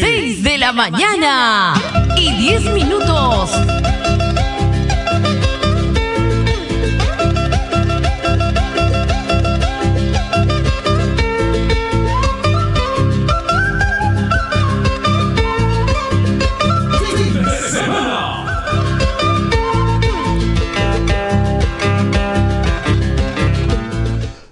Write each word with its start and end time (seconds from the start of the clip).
6 0.00 0.42
de 0.42 0.58
la 0.58 0.72
mañana 0.72 1.74
y 2.16 2.32
10 2.36 2.64
minutos. 2.72 3.50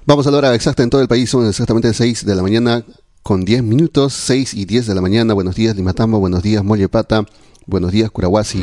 Vamos 0.07 0.27
a 0.27 0.31
la 0.33 0.39
hora 0.39 0.55
exacta 0.57 0.83
en 0.83 0.91
todo 0.91 1.01
el 1.01 1.07
país, 1.07 1.31
son 1.31 1.47
exactamente 1.47 1.95
6 1.95 2.27
de 2.27 2.35
la 2.35 2.43
mañana 2.43 2.85
con 3.23 3.45
10 3.45 3.62
minutos, 3.62 4.12
6 4.14 4.55
y 4.55 4.64
10 4.64 4.86
de 4.86 4.95
la 4.95 5.00
mañana. 5.00 5.34
Buenos 5.34 5.55
días 5.55 5.77
Limatambo, 5.77 6.18
buenos 6.18 6.43
días 6.43 6.64
Mollepata, 6.64 7.25
buenos 7.67 7.93
días 7.93 8.11
Curahuasi. 8.11 8.62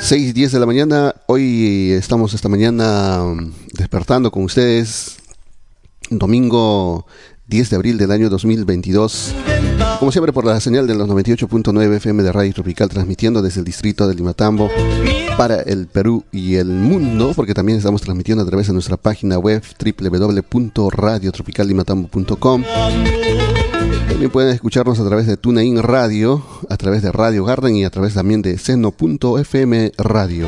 6 0.00 0.28
y 0.28 0.32
10 0.32 0.52
de 0.52 0.60
la 0.60 0.66
mañana, 0.66 1.14
hoy 1.26 1.92
estamos 1.92 2.34
esta 2.34 2.48
mañana 2.48 3.22
mm, 3.24 3.52
despertando 3.74 4.30
con 4.30 4.44
ustedes, 4.44 5.16
domingo 6.10 7.06
10 7.48 7.70
de 7.70 7.76
abril 7.76 7.98
del 7.98 8.12
año 8.12 8.28
2022. 8.28 9.34
Como 9.98 10.12
siempre 10.12 10.32
por 10.32 10.44
la 10.44 10.60
señal 10.60 10.86
de 10.86 10.94
los 10.94 11.08
98.9 11.08 11.96
FM 11.96 12.22
de 12.22 12.32
Radio 12.32 12.52
Tropical 12.52 12.88
transmitiendo 12.88 13.42
desde 13.42 13.60
el 13.60 13.64
distrito 13.64 14.06
de 14.06 14.14
Limatambo 14.14 14.68
para 15.36 15.60
el 15.60 15.86
Perú 15.86 16.24
y 16.32 16.56
el 16.56 16.68
mundo, 16.68 17.32
porque 17.36 17.52
también 17.52 17.76
estamos 17.78 18.00
transmitiendo 18.00 18.42
a 18.42 18.46
través 18.46 18.68
de 18.68 18.72
nuestra 18.72 18.96
página 18.96 19.38
web 19.38 19.62
www.radiotropicallimatambo.com. 19.78 22.64
También 24.08 24.30
pueden 24.30 24.54
escucharnos 24.54 24.98
a 24.98 25.06
través 25.06 25.26
de 25.26 25.36
TuneIn 25.36 25.82
Radio, 25.82 26.42
a 26.70 26.78
través 26.78 27.02
de 27.02 27.12
Radio 27.12 27.44
Garden 27.44 27.76
y 27.76 27.84
a 27.84 27.90
través 27.90 28.14
también 28.14 28.40
de 28.40 28.56
seno.fm 28.56 29.92
Radio. 29.98 30.46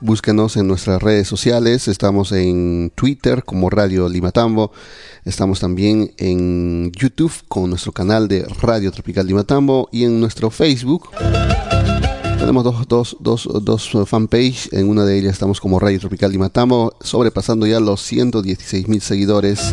Búsquenos 0.00 0.56
en 0.56 0.66
nuestras 0.66 1.00
redes 1.00 1.28
sociales. 1.28 1.86
Estamos 1.86 2.32
en 2.32 2.90
Twitter 2.96 3.44
como 3.44 3.70
Radio 3.70 4.08
Limatambo. 4.08 4.72
Estamos 5.24 5.60
también 5.60 6.10
en 6.16 6.90
YouTube 6.92 7.32
con 7.46 7.70
nuestro 7.70 7.92
canal 7.92 8.26
de 8.26 8.44
Radio 8.60 8.90
Tropical 8.90 9.28
Limatambo 9.28 9.88
y 9.92 10.02
en 10.04 10.18
nuestro 10.18 10.50
Facebook. 10.50 11.10
Tenemos 12.40 12.64
dos, 12.64 12.88
dos, 12.88 13.16
dos, 13.20 13.90
dos 13.92 14.08
fanpage. 14.08 14.72
En 14.72 14.88
una 14.88 15.04
de 15.04 15.18
ellas 15.18 15.34
estamos 15.34 15.60
como 15.60 15.78
Radio 15.78 16.00
Tropical 16.00 16.32
Limatambo, 16.32 16.94
sobrepasando 17.02 17.66
ya 17.66 17.80
los 17.80 18.00
116 18.00 18.88
mil 18.88 19.02
seguidores. 19.02 19.72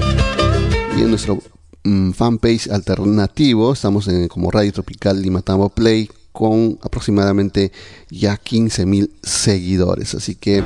Y 0.97 1.01
en 1.01 1.09
nuestro 1.09 1.39
mm, 1.85 2.11
fanpage 2.11 2.69
alternativo 2.69 3.71
estamos 3.71 4.09
en, 4.09 4.27
como 4.27 4.51
Radio 4.51 4.73
Tropical 4.73 5.21
Limatambo 5.21 5.69
Play 5.69 6.09
con 6.33 6.77
aproximadamente 6.81 7.71
ya 8.09 8.35
15 8.35 8.85
mil 8.85 9.11
seguidores. 9.23 10.13
Así 10.13 10.35
que 10.35 10.61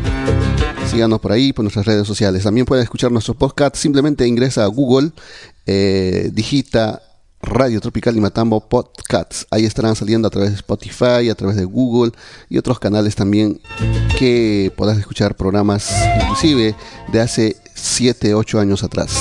síganos 0.89 1.19
por 1.19 1.31
ahí, 1.31 1.53
por 1.53 1.63
nuestras 1.63 1.85
redes 1.85 2.07
sociales. 2.07 2.43
También 2.43 2.65
pueden 2.65 2.83
escuchar 2.83 3.11
nuestro 3.11 3.35
podcast. 3.35 3.75
Simplemente 3.75 4.27
ingresa 4.27 4.63
a 4.63 4.67
Google, 4.67 5.11
eh, 5.67 6.31
digita 6.33 7.01
Radio 7.41 7.81
Tropical 7.81 8.15
y 8.15 8.21
Matambo 8.21 8.59
Podcasts. 8.61 9.47
Ahí 9.51 9.65
estarán 9.65 9.95
saliendo 9.95 10.27
a 10.27 10.31
través 10.31 10.51
de 10.51 10.55
Spotify, 10.57 11.29
a 11.29 11.35
través 11.35 11.55
de 11.55 11.65
Google 11.65 12.11
y 12.49 12.57
otros 12.57 12.79
canales 12.79 13.15
también 13.15 13.59
que 14.17 14.71
podrás 14.75 14.97
escuchar 14.97 15.35
programas 15.35 15.91
inclusive 16.21 16.75
de 17.11 17.19
hace 17.19 17.57
7, 17.73 18.33
8 18.33 18.59
años 18.59 18.83
atrás. 18.83 19.11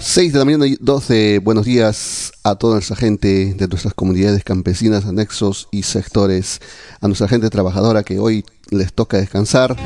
6 0.00 0.32
de 0.32 0.38
la 0.38 0.44
mañana 0.44 0.66
y 0.66 0.76
12. 0.80 1.38
Buenos 1.38 1.64
días 1.64 2.32
a 2.42 2.56
toda 2.56 2.74
nuestra 2.74 2.96
gente 2.96 3.54
de 3.54 3.68
nuestras 3.68 3.94
comunidades 3.94 4.44
campesinas, 4.44 5.06
anexos 5.06 5.68
y 5.70 5.84
sectores, 5.84 6.60
a 7.00 7.06
nuestra 7.06 7.28
gente 7.28 7.48
trabajadora 7.50 8.02
que 8.02 8.18
hoy 8.18 8.44
les 8.70 8.92
toca 8.92 9.18
descansar. 9.18 9.76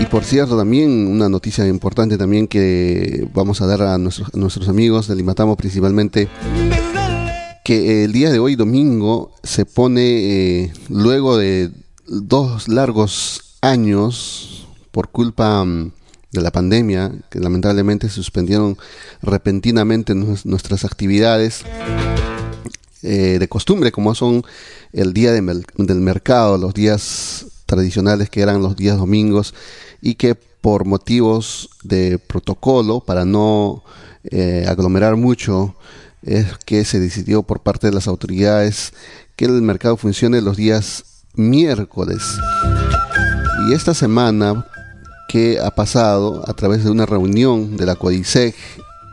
Y 0.00 0.06
por 0.06 0.24
cierto, 0.24 0.56
también 0.56 1.06
una 1.06 1.28
noticia 1.28 1.66
importante 1.66 2.18
también 2.18 2.46
que 2.46 3.26
vamos 3.32 3.60
a 3.60 3.66
dar 3.66 3.82
a 3.82 3.98
nuestros, 3.98 4.34
nuestros 4.34 4.68
amigos 4.68 5.08
del 5.08 5.18
Limatamo 5.18 5.56
principalmente, 5.56 6.28
que 7.64 8.04
el 8.04 8.12
día 8.12 8.30
de 8.30 8.38
hoy, 8.38 8.56
domingo, 8.56 9.32
se 9.42 9.64
pone, 9.64 10.02
eh, 10.62 10.72
luego 10.88 11.36
de 11.38 11.70
dos 12.06 12.68
largos 12.68 13.56
años, 13.62 14.68
por 14.92 15.08
culpa 15.08 15.64
mm, 15.64 15.92
de 16.32 16.40
la 16.42 16.50
pandemia, 16.50 17.12
que 17.30 17.40
lamentablemente 17.40 18.08
suspendieron 18.08 18.76
repentinamente 19.22 20.14
nuestras 20.14 20.84
actividades 20.84 21.64
eh, 23.02 23.38
de 23.38 23.48
costumbre, 23.48 23.92
como 23.92 24.14
son 24.14 24.44
el 24.92 25.12
día 25.12 25.32
del 25.32 26.00
mercado, 26.00 26.58
los 26.58 26.74
días 26.74 27.46
tradicionales 27.66 28.30
que 28.30 28.40
eran 28.40 28.62
los 28.62 28.76
días 28.76 28.96
domingos, 28.96 29.54
y 30.00 30.14
que 30.14 30.34
por 30.34 30.84
motivos 30.84 31.70
de 31.84 32.18
protocolo, 32.18 33.00
para 33.00 33.24
no 33.24 33.84
eh, 34.24 34.64
aglomerar 34.68 35.16
mucho, 35.16 35.76
es 36.22 36.58
que 36.64 36.84
se 36.84 36.98
decidió 36.98 37.42
por 37.42 37.60
parte 37.60 37.86
de 37.86 37.92
las 37.92 38.08
autoridades 38.08 38.92
que 39.36 39.44
el 39.44 39.62
mercado 39.62 39.96
funcione 39.96 40.40
los 40.40 40.56
días 40.56 41.04
miércoles. 41.34 42.22
Y 43.68 43.74
esta 43.74 43.94
semana, 43.94 44.66
que 45.28 45.58
ha 45.60 45.70
pasado 45.70 46.42
a 46.48 46.54
través 46.54 46.84
de 46.84 46.90
una 46.90 47.06
reunión 47.06 47.76
de 47.76 47.86
la 47.86 47.96
CODISEG 47.96 48.54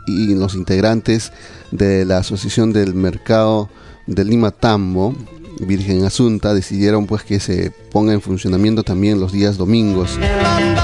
y 0.06 0.34
los 0.34 0.54
integrantes 0.54 1.32
de 1.70 2.04
la 2.04 2.18
Asociación 2.18 2.72
del 2.72 2.94
Mercado 2.94 3.68
de 4.06 4.24
Lima 4.24 4.50
Tambo, 4.50 5.14
Virgen 5.60 6.04
Asunta, 6.04 6.54
decidieron 6.54 7.06
pues 7.06 7.22
que 7.22 7.40
se 7.40 7.72
ponga 7.90 8.12
en 8.12 8.20
funcionamiento 8.20 8.82
también 8.82 9.20
los 9.20 9.32
días 9.32 9.56
domingos. 9.56 10.18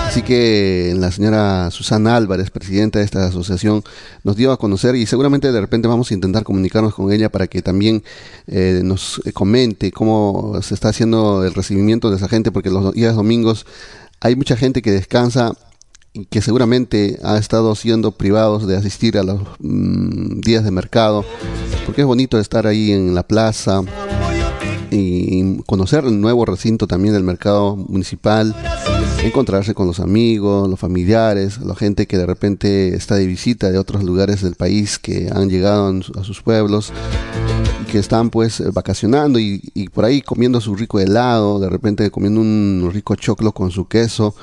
Así 0.07 0.23
que 0.23 0.95
la 0.97 1.11
señora 1.13 1.71
Susana 1.71 2.17
Álvarez, 2.17 2.51
presidenta 2.51 2.99
de 2.99 3.05
esta 3.05 3.27
asociación, 3.27 3.83
nos 4.25 4.37
dio 4.37 4.53
a 4.53 4.59
conocer 4.59 4.95
y 4.97 5.07
seguramente 5.07 5.53
de 5.53 5.61
repente 5.61 5.89
vamos 5.89 6.11
a 6.11 6.15
intentar 6.15 6.43
comunicarnos 6.43 6.95
con 6.95 7.13
ella 7.13 7.31
para 7.31 7.47
que 7.47 7.63
también 7.63 8.03
eh, 8.47 8.81
nos 8.85 9.21
comente 9.35 9.93
cómo 9.93 10.61
se 10.63 10.75
está 10.75 10.89
haciendo 10.89 11.45
el 11.45 11.55
recibimiento 11.55 12.11
de 12.11 12.17
esa 12.17 12.29
gente, 12.29 12.51
porque 12.51 12.71
los 12.71 12.93
días 12.93 13.15
domingos 13.15 13.67
hay 14.21 14.37
mucha 14.37 14.57
gente 14.57 14.83
que 14.83 14.91
descansa 14.91 15.53
y 16.13 16.25
que 16.25 16.43
seguramente 16.43 17.19
ha 17.23 17.39
estado 17.39 17.75
siendo 17.75 18.13
privados 18.13 18.67
de 18.67 18.77
asistir 18.77 19.17
a 19.17 19.23
los 19.23 19.43
mm, 19.61 20.41
días 20.41 20.65
de 20.65 20.71
mercado, 20.71 21.25
porque 21.87 22.01
es 22.01 22.07
bonito 22.07 22.39
estar 22.39 22.67
ahí 22.67 22.93
en 22.93 23.15
la 23.15 23.23
plaza 23.23 23.83
y 24.91 25.59
conocer 25.67 26.05
el 26.05 26.21
nuevo 26.21 26.45
recinto 26.45 26.87
también 26.87 27.15
del 27.15 27.25
mercado 27.25 27.77
municipal, 27.77 28.55
encontrarse 29.25 29.75
con 29.75 29.87
los 29.87 30.01
amigos, 30.01 30.69
los 30.69 30.79
familiares, 30.79 31.59
la 31.59 31.75
gente 31.75 32.07
que 32.07 32.19
de 32.19 32.27
repente 32.27 32.95
está 32.95 33.15
de 33.17 33.27
visita 33.27 33.71
de 33.71 33.79
otros 33.79 34.05
lugares 34.05 34.43
del 34.43 34.55
país 34.55 34.99
que 34.99 35.31
han 35.33 35.49
llegado 35.49 36.01
a 36.19 36.25
sus 36.25 36.43
pueblos 36.43 36.93
que 37.91 37.99
están 37.99 38.31
pues 38.31 38.61
eh, 38.61 38.71
vacacionando 38.73 39.41
y, 39.41 39.61
por 39.93 40.05
ahí 40.05 40.23
comiendo 40.23 40.61
su 40.61 40.77
rico 40.77 41.01
helado, 41.01 41.59
de 41.59 41.69
repente 41.69 42.09
comiendo 42.11 42.41
un 42.41 42.89
rico 42.93 43.17
choclo 43.17 43.53
con 43.53 43.73
su 43.73 43.89
queso 43.89 44.35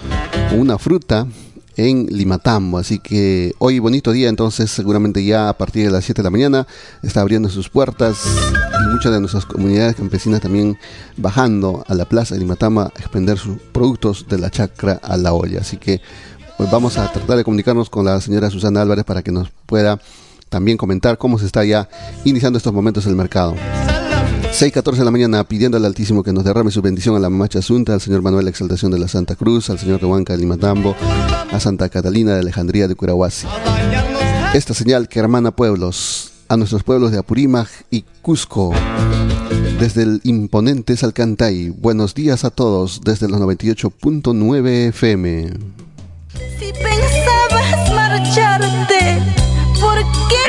una 0.53 0.78
fruta 0.78 1.28
en 1.77 2.07
Limatambo. 2.07 2.77
Así 2.77 2.99
que 2.99 3.53
hoy 3.59 3.79
bonito 3.79 4.11
día, 4.11 4.29
entonces 4.29 4.69
seguramente 4.69 5.23
ya 5.23 5.49
a 5.49 5.57
partir 5.57 5.85
de 5.85 5.91
las 5.91 6.03
7 6.03 6.21
de 6.21 6.23
la 6.23 6.31
mañana 6.31 6.67
está 7.03 7.21
abriendo 7.21 7.49
sus 7.49 7.69
puertas 7.69 8.17
y 8.25 8.91
muchas 8.91 9.13
de 9.13 9.19
nuestras 9.19 9.45
comunidades 9.45 9.95
campesinas 9.95 10.41
también 10.41 10.77
bajando 11.15 11.85
a 11.88 11.93
la 11.93 12.05
plaza 12.05 12.33
de 12.35 12.41
Limatambo 12.41 12.81
a 12.81 12.93
expender 12.97 13.38
sus 13.38 13.57
productos 13.71 14.27
de 14.27 14.39
la 14.39 14.49
chacra 14.49 14.99
a 15.01 15.15
la 15.15 15.33
olla. 15.33 15.61
Así 15.61 15.77
que 15.77 16.01
pues 16.57 16.69
vamos 16.71 16.97
a 16.97 17.11
tratar 17.11 17.38
de 17.38 17.43
comunicarnos 17.43 17.89
con 17.89 18.03
la 18.03 18.19
señora 18.19 18.49
Susana 18.49 18.81
Álvarez 18.81 19.05
para 19.05 19.21
que 19.21 19.31
nos 19.31 19.51
pueda 19.68 20.00
también 20.50 20.77
comentar 20.77 21.18
cómo 21.18 21.38
se 21.38 21.45
está 21.45 21.63
ya 21.63 21.88
iniciando 22.25 22.57
estos 22.57 22.73
momentos 22.73 23.06
el 23.06 23.15
mercado. 23.15 23.56
6.14 24.51 24.95
de 24.97 25.05
la 25.05 25.11
mañana 25.11 25.44
pidiendo 25.44 25.77
al 25.77 25.85
Altísimo 25.85 26.23
que 26.23 26.33
nos 26.33 26.44
derrame 26.44 26.71
su 26.71 26.81
bendición 26.81 27.15
a 27.15 27.19
la 27.19 27.29
Mamacha 27.29 27.59
Asunta, 27.59 27.94
al 27.94 28.01
señor 28.01 28.21
Manuel 28.23 28.47
Exaltación 28.47 28.91
de 28.91 28.97
la 28.97 29.07
Santa 29.07 29.35
Cruz, 29.35 29.69
al 29.69 29.77
señor 29.77 30.03
Huanca 30.03 30.33
de 30.33 30.39
Limatambo, 30.39 30.95
a 31.51 31.59
Santa 31.59 31.89
Catalina 31.89 32.33
de 32.33 32.39
Alejandría 32.39 32.88
de 32.88 32.95
Curahuasi. 32.95 33.45
Esta 34.53 34.73
señal 34.73 35.09
que 35.09 35.19
hermana 35.19 35.51
pueblos, 35.51 36.31
a 36.47 36.57
nuestros 36.57 36.83
pueblos 36.83 37.11
de 37.11 37.19
Apurímac 37.19 37.69
y 37.91 38.03
Cusco. 38.21 38.73
Desde 39.79 40.03
el 40.03 40.21
imponente 40.23 40.97
Salcantay, 40.97 41.69
buenos 41.69 42.15
días 42.15 42.44
a 42.44 42.49
todos 42.49 43.01
desde 43.03 43.27
los 43.27 43.39
98.9 43.39 44.88
FM. 44.88 45.51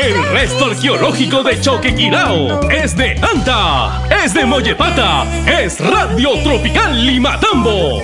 El 0.03 0.31
resto 0.31 0.67
arqueológico 0.67 1.43
de 1.43 1.61
Choquequirao 1.61 2.61
es 2.71 2.97
de 2.97 3.15
Anta, 3.21 4.03
es 4.25 4.35
de 4.35 4.45
Mollepata, 4.45 5.25
es 5.47 5.79
Radio 5.81 6.31
Tropical 6.43 7.05
Limatambo. 7.07 8.03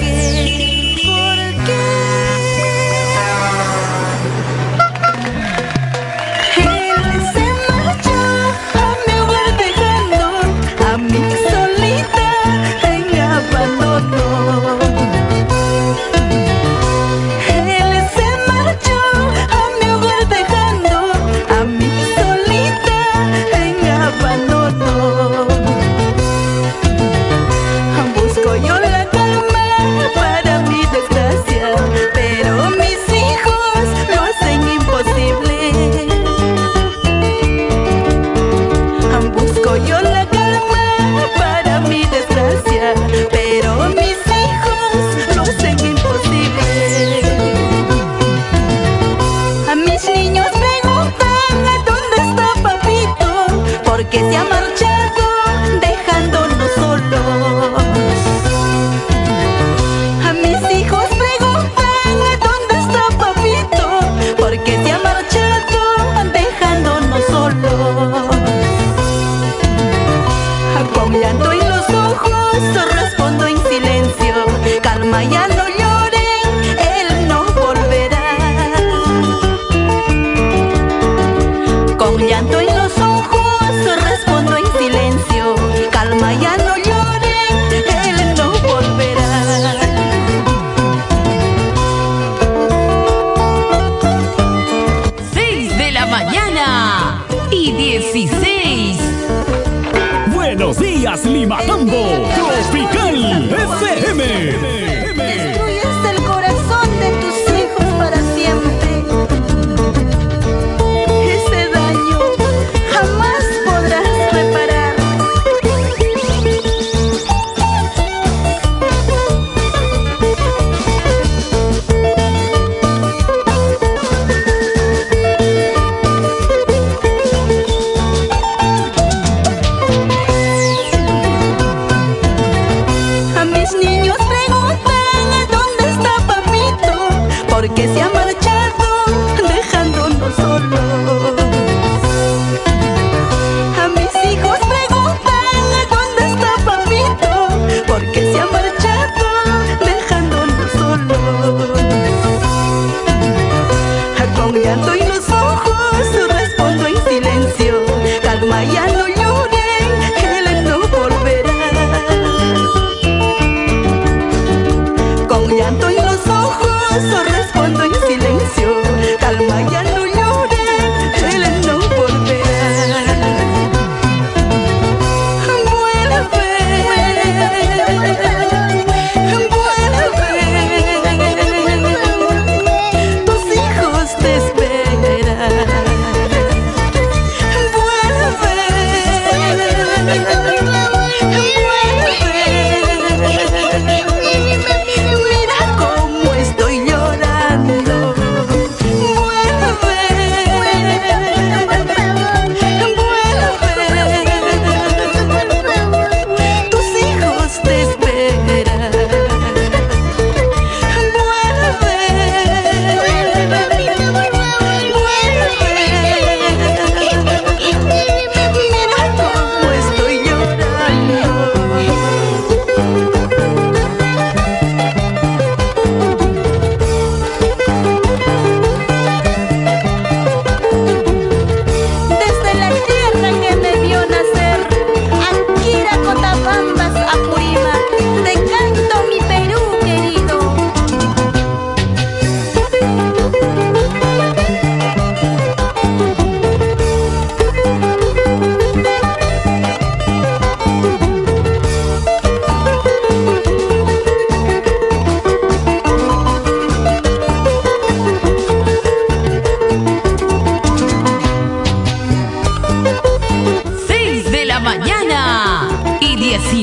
Las 101.15 101.25
Limatambo 101.27 102.27
Tropical 102.35 103.49
FM. 103.49 104.74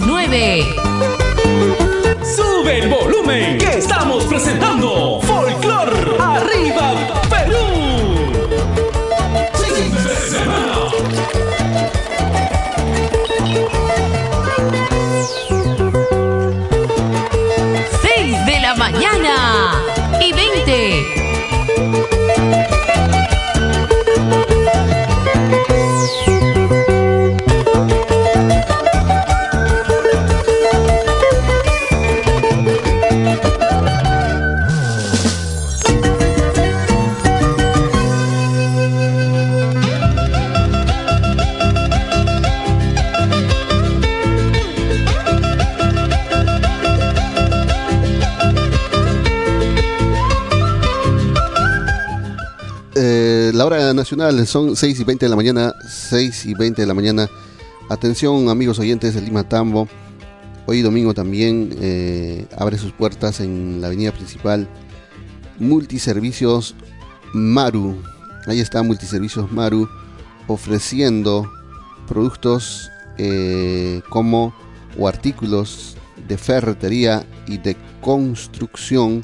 29. 0.02 0.66
Sube 2.24 2.80
el 2.80 2.90
volumen 2.90 3.58
que 3.58 3.78
estamos 3.78 4.26
presentando. 4.26 5.11
Son 54.46 54.76
6 54.76 55.00
y 55.00 55.04
20 55.06 55.26
de 55.26 55.30
la 55.30 55.38
mañana, 55.38 55.74
6 55.88 56.46
y 56.48 56.54
20 56.54 56.82
de 56.82 56.86
la 56.86 56.94
mañana. 56.94 57.30
Atención 57.88 58.50
amigos 58.50 58.78
oyentes 58.78 59.16
de 59.16 59.22
Lima 59.22 59.48
Tambo. 59.48 59.88
Hoy 60.66 60.82
domingo 60.82 61.14
también 61.14 61.74
eh, 61.80 62.46
abre 62.58 62.78
sus 62.78 62.92
puertas 62.92 63.40
en 63.40 63.80
la 63.80 63.88
avenida 63.88 64.12
principal 64.12 64.68
Multiservicios 65.60 66.76
Maru. 67.32 68.02
Ahí 68.48 68.60
está 68.60 68.84
Multiservicios 68.84 69.50
Maru 69.50 69.88
ofreciendo 70.48 71.50
productos 72.06 72.92
eh, 73.18 74.02
como 74.10 74.54
o 75.00 75.08
artículos 75.08 75.96
de 76.28 76.38
ferretería 76.38 77.26
y 77.48 77.60
de 77.60 77.78
construcción 78.02 79.24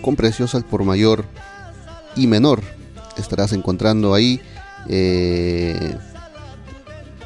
con 0.00 0.16
precios 0.16 0.54
al 0.54 0.64
por 0.64 0.82
mayor 0.82 1.26
y 2.16 2.26
menor 2.26 2.62
estarás 3.16 3.52
encontrando 3.52 4.14
ahí 4.14 4.40
eh, 4.88 5.96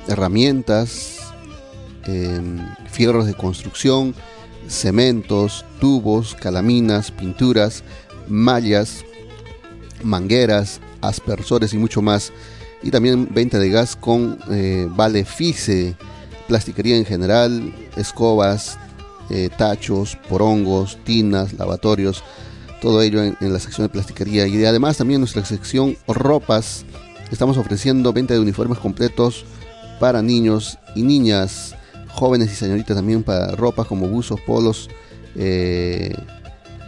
herramientas, 0.06 1.18
em, 2.06 2.58
fierros 2.90 3.26
de 3.26 3.34
construcción, 3.34 4.14
cementos, 4.68 5.64
tubos, 5.80 6.34
calaminas, 6.34 7.10
pinturas, 7.10 7.82
mallas, 8.28 9.04
mangueras, 10.02 10.80
aspersores 11.00 11.72
y 11.74 11.78
mucho 11.78 12.02
más. 12.02 12.32
Y 12.82 12.90
también 12.90 13.28
venta 13.32 13.58
de 13.58 13.70
gas 13.70 13.96
con 13.96 14.38
eh, 14.50 14.86
vale 14.90 15.26
plastiquería 16.46 16.96
en 16.96 17.04
general, 17.04 17.74
escobas, 17.96 18.78
eh, 19.30 19.50
tachos, 19.56 20.16
porongos, 20.28 20.98
tinas, 21.04 21.52
lavatorios, 21.52 22.22
todo 22.80 23.02
ello 23.02 23.22
en, 23.22 23.36
la 23.40 23.58
sección 23.58 23.86
de 23.86 23.90
plastiquería. 23.90 24.46
Y 24.46 24.64
además 24.64 24.96
también 24.96 25.16
en 25.16 25.22
nuestra 25.22 25.44
sección 25.44 25.96
ropas, 26.06 26.84
estamos 27.30 27.56
ofreciendo 27.56 28.12
venta 28.12 28.34
de 28.34 28.40
uniformes 28.40 28.78
completos 28.78 29.44
para 30.00 30.22
niños 30.22 30.78
y 30.94 31.02
niñas, 31.02 31.74
jóvenes 32.08 32.52
y 32.52 32.54
señoritas 32.54 32.96
también 32.96 33.22
para 33.22 33.54
ropas 33.56 33.86
como 33.86 34.08
buzos, 34.08 34.40
polos, 34.40 34.88
eh, 35.34 36.14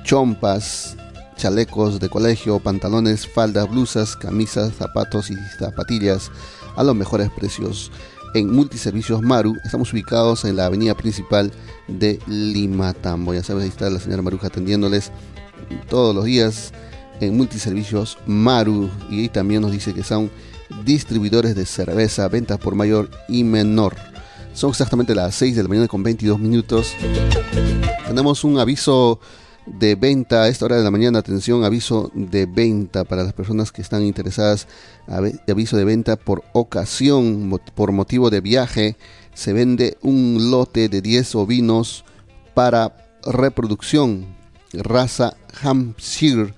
chompas, 0.04 0.96
chalecos 1.36 2.00
de 2.00 2.08
colegio, 2.08 2.58
pantalones, 2.58 3.26
faldas, 3.26 3.68
blusas, 3.68 4.16
camisas, 4.16 4.74
zapatos 4.74 5.30
y 5.30 5.36
zapatillas 5.58 6.30
a 6.76 6.84
los 6.84 6.94
mejores 6.94 7.30
precios. 7.30 7.90
En 8.32 8.52
Multiservicios 8.52 9.22
Maru 9.22 9.56
estamos 9.64 9.92
ubicados 9.92 10.44
en 10.44 10.54
la 10.54 10.66
avenida 10.66 10.94
principal 10.94 11.50
de 11.88 12.20
Lima 12.28 12.92
Tambo. 12.92 13.34
Ya 13.34 13.42
sabes, 13.42 13.64
ahí 13.64 13.68
está 13.68 13.90
la 13.90 13.98
señora 13.98 14.22
Maruja 14.22 14.46
atendiéndoles 14.46 15.10
todos 15.88 16.14
los 16.14 16.24
días 16.24 16.72
en 17.20 17.36
Multiservicios 17.36 18.18
Maru. 18.26 18.90
Y 19.08 19.28
también 19.28 19.62
nos 19.62 19.72
dice 19.72 19.94
que 19.94 20.02
son 20.02 20.30
distribuidores 20.84 21.54
de 21.54 21.66
cerveza, 21.66 22.28
ventas 22.28 22.58
por 22.58 22.74
mayor 22.74 23.10
y 23.28 23.44
menor. 23.44 23.96
Son 24.52 24.70
exactamente 24.70 25.14
las 25.14 25.34
6 25.36 25.56
de 25.56 25.62
la 25.62 25.68
mañana 25.68 25.88
con 25.88 26.02
22 26.02 26.38
minutos. 26.38 26.94
Tenemos 28.06 28.42
un 28.44 28.58
aviso 28.58 29.20
de 29.66 29.94
venta 29.94 30.42
a 30.42 30.48
esta 30.48 30.64
hora 30.64 30.76
de 30.76 30.84
la 30.84 30.90
mañana. 30.90 31.20
Atención, 31.20 31.64
aviso 31.64 32.10
de 32.14 32.46
venta 32.46 33.04
para 33.04 33.22
las 33.22 33.32
personas 33.32 33.70
que 33.70 33.82
están 33.82 34.02
interesadas. 34.02 34.66
Aviso 35.06 35.76
de 35.76 35.84
venta 35.84 36.16
por 36.16 36.42
ocasión, 36.52 37.58
por 37.74 37.92
motivo 37.92 38.30
de 38.30 38.40
viaje. 38.40 38.96
Se 39.34 39.52
vende 39.52 39.96
un 40.02 40.50
lote 40.50 40.88
de 40.88 41.00
10 41.00 41.36
ovinos 41.36 42.04
para 42.54 42.96
reproducción. 43.24 44.39
Raza 44.72 45.36
Hampshire 45.62 46.54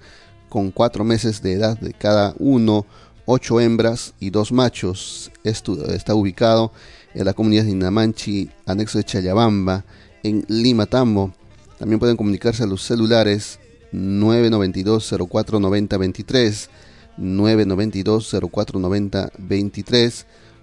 con 0.48 0.70
4 0.70 1.04
meses 1.04 1.42
de 1.42 1.52
edad 1.52 1.78
de 1.78 1.92
cada 1.92 2.34
uno. 2.38 2.86
8 3.24 3.60
hembras 3.60 4.14
y 4.20 4.30
2 4.30 4.52
machos. 4.52 5.30
Está 5.44 6.14
ubicado 6.14 6.72
en 7.14 7.24
la 7.24 7.34
comunidad 7.34 7.64
de 7.64 7.70
Inamanchi, 7.70 8.50
anexo 8.66 8.98
de 8.98 9.04
Chayabamba, 9.04 9.84
en 10.22 10.44
Lima 10.48 10.86
Tambo. 10.86 11.32
También 11.78 12.00
pueden 12.00 12.16
comunicarse 12.16 12.64
a 12.64 12.66
los 12.66 12.82
celulares 12.82 13.60
992 13.92 15.14
0490 15.30 15.98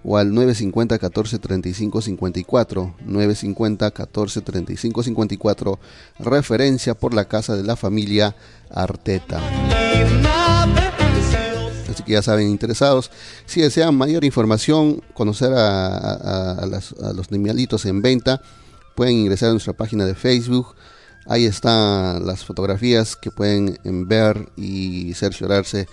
23 0.00 0.04
o 0.04 0.16
al 0.16 0.34
950 0.34 0.98
14 0.98 1.38
35 1.38 2.02
54, 2.02 2.94
950 3.04 3.90
14 3.90 4.40
35 4.40 5.02
54, 5.02 5.78
referencia 6.18 6.94
por 6.94 7.14
la 7.14 7.26
casa 7.26 7.56
de 7.56 7.64
la 7.64 7.76
familia 7.76 8.34
Arteta. 8.70 9.40
Así 11.90 12.04
que 12.04 12.12
ya 12.12 12.22
saben, 12.22 12.48
interesados, 12.48 13.10
si 13.46 13.60
desean 13.60 13.96
mayor 13.96 14.24
información, 14.24 15.02
conocer 15.12 15.52
a, 15.54 16.64
los 17.14 17.28
animalitos 17.30 17.84
en 17.84 18.00
venta, 18.00 18.40
pueden 18.94 19.16
ingresar 19.16 19.48
a 19.48 19.52
nuestra 19.52 19.72
página 19.72 20.06
de 20.06 20.14
Facebook. 20.14 20.76
Ahí 21.26 21.44
están 21.44 22.26
las 22.26 22.44
fotografías 22.44 23.16
que 23.16 23.30
pueden 23.30 23.76
ver 24.08 24.48
y 24.56 25.12
cerciorarse 25.14 25.86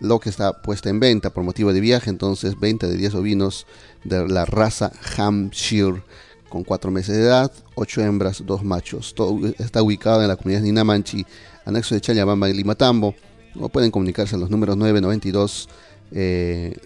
lo 0.00 0.20
que 0.20 0.30
está 0.30 0.62
puesta 0.62 0.90
en 0.90 1.00
venta 1.00 1.30
por 1.30 1.44
motivo 1.44 1.72
de 1.72 1.80
viaje. 1.80 2.10
Entonces, 2.10 2.58
venta 2.58 2.86
de 2.86 2.96
10 2.96 3.14
ovinos 3.14 3.66
de 4.04 4.28
la 4.28 4.44
raza 4.44 4.92
Hampshire 5.16 6.02
con 6.48 6.62
4 6.62 6.90
meses 6.90 7.16
de 7.16 7.22
edad, 7.22 7.52
8 7.74 8.02
hembras, 8.02 8.42
2 8.44 8.64
machos. 8.64 9.14
Todo 9.14 9.40
está 9.58 9.82
ubicado 9.82 10.22
en 10.22 10.28
la 10.28 10.36
comunidad 10.36 10.60
de 10.60 10.66
Ninamanchi, 10.66 11.26
anexo 11.64 11.94
de 11.94 12.00
Chayabamba 12.00 12.48
y 12.48 12.54
Limatambo 12.54 13.14
o 13.60 13.68
pueden 13.68 13.90
comunicarse 13.90 14.36
a 14.36 14.38
los 14.38 14.50
números 14.50 14.76
992 14.76 15.68
eh, 16.12 16.76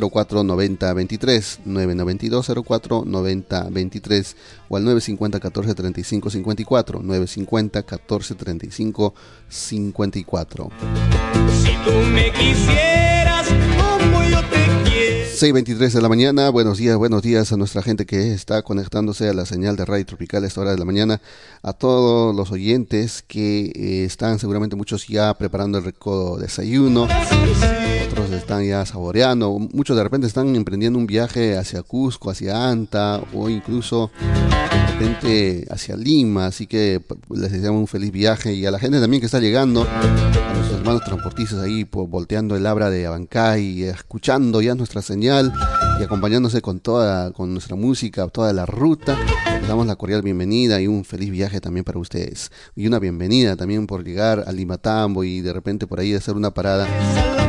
0490 0.00 0.92
23 0.92 1.60
992 1.64 2.52
04 2.66 3.04
90 3.06 3.68
23 3.70 4.36
o 4.68 4.76
al 4.76 4.84
950 4.84 5.40
14 5.40 5.74
35 5.74 6.30
54 6.30 7.02
950 7.02 7.82
14 7.82 8.34
35 8.34 9.14
54 9.48 10.70
si 11.52 11.72
tú 11.84 11.92
me 12.12 12.32
quisieras 12.32 13.48
como 13.76 14.22
yo 14.22 14.40
te 14.48 14.90
quiero 14.90 15.02
6.23 15.42 15.92
de 15.92 16.02
la 16.02 16.08
mañana, 16.08 16.50
buenos 16.50 16.78
días, 16.78 16.96
buenos 16.96 17.22
días 17.22 17.52
a 17.52 17.56
nuestra 17.56 17.82
gente 17.82 18.06
que 18.06 18.32
está 18.32 18.62
conectándose 18.62 19.28
a 19.28 19.34
la 19.34 19.44
señal 19.44 19.76
de 19.76 19.84
Radio 19.84 20.06
Tropical 20.06 20.44
esta 20.44 20.60
hora 20.60 20.70
de 20.70 20.78
la 20.78 20.84
mañana, 20.84 21.20
a 21.62 21.72
todos 21.72 22.34
los 22.34 22.52
oyentes 22.52 23.22
que 23.26 23.72
eh, 23.74 24.04
están 24.04 24.38
seguramente 24.38 24.76
muchos 24.76 25.08
ya 25.08 25.34
preparando 25.34 25.78
el 25.78 25.84
rico 25.84 26.38
desayuno, 26.38 27.08
otros 28.06 28.30
están 28.30 28.64
ya 28.64 28.86
saboreando, 28.86 29.58
muchos 29.58 29.96
de 29.96 30.04
repente 30.04 30.28
están 30.28 30.54
emprendiendo 30.54 30.98
un 30.98 31.06
viaje 31.06 31.56
hacia 31.56 31.82
Cusco, 31.82 32.30
hacia 32.30 32.68
Anta 32.68 33.20
o 33.34 33.48
incluso 33.48 34.12
hacia 35.70 35.96
Lima, 35.96 36.46
así 36.46 36.66
que 36.66 37.00
les 37.30 37.52
deseamos 37.52 37.80
un 37.80 37.86
feliz 37.86 38.12
viaje 38.12 38.54
y 38.54 38.66
a 38.66 38.70
la 38.70 38.78
gente 38.78 39.00
también 39.00 39.20
que 39.20 39.26
está 39.26 39.40
llegando, 39.40 39.82
a 39.82 40.54
nuestros 40.54 40.78
hermanos 40.78 41.02
transportistas 41.04 41.60
ahí 41.60 41.84
por, 41.84 42.08
volteando 42.08 42.56
el 42.56 42.66
abra 42.66 42.90
de 42.90 43.06
Abancay, 43.06 43.84
escuchando 43.84 44.60
ya 44.60 44.74
nuestra 44.74 45.02
señal 45.02 45.52
y 46.00 46.02
acompañándose 46.02 46.62
con 46.62 46.80
toda 46.80 47.32
con 47.32 47.52
nuestra 47.52 47.76
música, 47.76 48.28
toda 48.28 48.52
la 48.52 48.66
ruta. 48.66 49.18
Les 49.60 49.68
damos 49.68 49.86
la 49.86 49.96
cordial 49.96 50.22
bienvenida 50.22 50.80
y 50.80 50.86
un 50.86 51.04
feliz 51.04 51.30
viaje 51.30 51.60
también 51.60 51.84
para 51.84 51.98
ustedes. 51.98 52.50
Y 52.74 52.86
una 52.86 52.98
bienvenida 52.98 53.56
también 53.56 53.86
por 53.86 54.04
llegar 54.04 54.44
a 54.46 54.52
Limatambo 54.52 55.24
y 55.24 55.40
de 55.40 55.52
repente 55.52 55.86
por 55.86 56.00
ahí 56.00 56.14
hacer 56.14 56.34
una 56.34 56.52
parada 56.52 56.88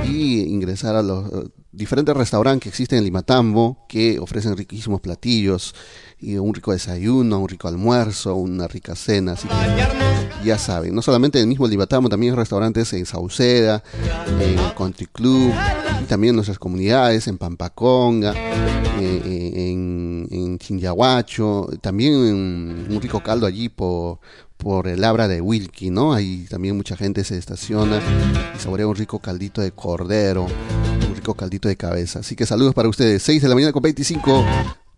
y 0.05 0.41
ingresar 0.41 0.95
a 0.95 1.01
los 1.01 1.51
diferentes 1.73 2.15
restaurantes 2.15 2.63
que 2.63 2.69
existen 2.69 2.99
en 2.99 3.03
Limatambo 3.05 3.85
que 3.89 4.19
ofrecen 4.19 4.55
riquísimos 4.55 5.01
platillos 5.01 5.73
y 6.19 6.35
un 6.35 6.53
rico 6.53 6.71
desayuno, 6.71 7.39
un 7.39 7.49
rico 7.49 7.67
almuerzo, 7.67 8.35
una 8.35 8.67
rica 8.67 8.95
cena. 8.95 9.33
Así 9.33 9.47
que 9.47 10.45
ya 10.45 10.57
saben, 10.57 10.93
no 10.93 11.01
solamente 11.01 11.39
en 11.39 11.43
el 11.43 11.49
mismo 11.49 11.67
Limatambo, 11.67 12.09
también 12.09 12.33
hay 12.33 12.37
restaurantes 12.37 12.93
en 12.93 13.05
Sauceda, 13.05 13.83
en 14.39 14.55
Country 14.77 15.07
Club, 15.07 15.51
y 16.01 16.05
también 16.05 16.29
en 16.29 16.35
nuestras 16.35 16.59
comunidades, 16.59 17.27
en 17.27 17.37
Pampaconga, 17.37 18.33
eh, 18.99 19.71
en, 19.71 20.27
en 20.29 20.59
Chinyahuacho, 20.59 21.69
también 21.81 22.13
un 22.13 22.99
rico 23.01 23.21
caldo 23.21 23.47
allí 23.47 23.67
por, 23.69 24.19
por 24.57 24.87
el 24.87 25.03
Abra 25.03 25.27
de 25.27 25.41
Wilkie, 25.41 25.89
¿no? 25.89 26.13
Ahí 26.13 26.45
también 26.49 26.77
mucha 26.77 26.95
gente 26.95 27.23
se 27.23 27.37
estaciona 27.37 27.99
y 28.55 28.59
saborea 28.59 28.87
un 28.87 28.95
rico 28.95 29.19
caldito 29.19 29.61
de 29.61 29.71
cordero, 29.71 30.47
rico 31.23 31.35
caldito 31.35 31.69
de 31.69 31.77
cabeza. 31.77 32.19
Así 32.19 32.35
que 32.35 32.45
saludos 32.45 32.73
para 32.73 32.89
ustedes. 32.89 33.23
6 33.23 33.41
de 33.41 33.47
la 33.47 33.55
mañana 33.55 33.71
con 33.71 33.81
25. 33.81 34.45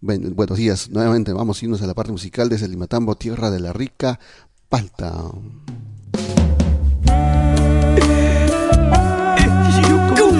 Buenos 0.02 0.58
días, 0.58 0.90
nuevamente 0.90 1.34
vamos 1.34 1.62
a 1.62 1.66
irnos 1.66 1.82
a 1.82 1.88
la 1.88 1.94
parte 1.94 2.12
musical 2.12 2.50
desde 2.50 2.68
Limatambo, 2.68 3.16
tierra 3.16 3.50
de 3.50 3.60
la 3.60 3.74
rica 3.74 4.20
palta. 4.70 5.14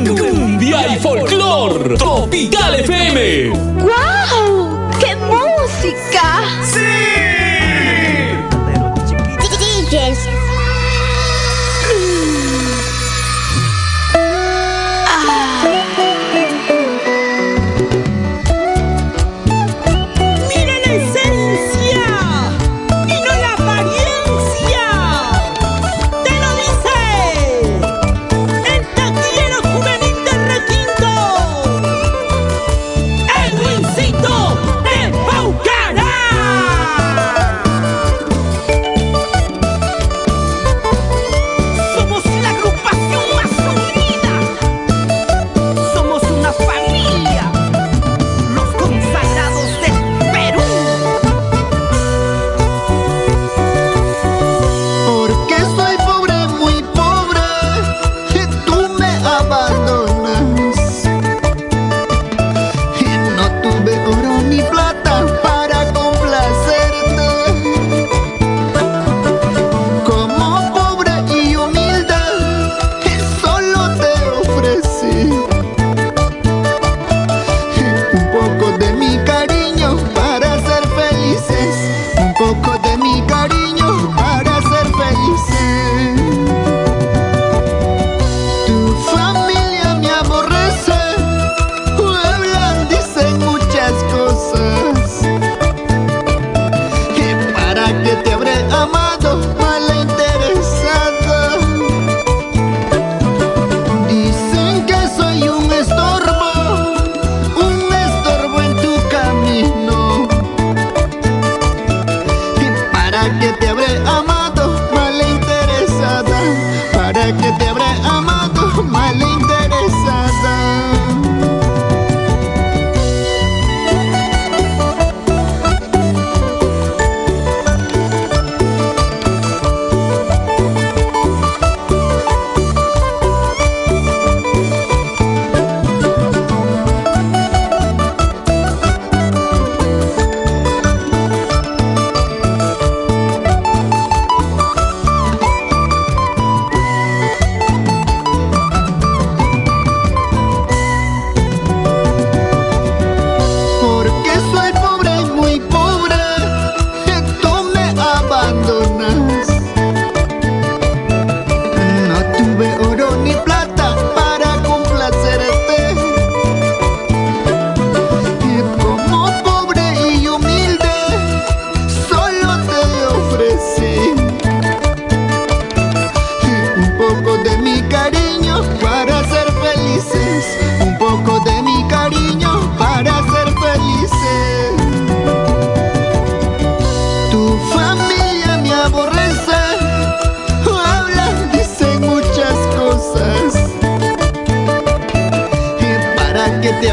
Cumbia 0.06 0.96
y 0.96 1.00
folclor, 1.00 1.98
Tropical 1.98 2.80
FM. 2.80 3.50
¡Wow! 3.50 4.90
¡Qué 5.00 5.16
música! 5.16 6.35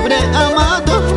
Habré 0.02 0.16
amado 0.34 1.11